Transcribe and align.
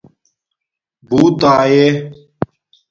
بݸت 1.07 1.39
آئے 1.55 1.83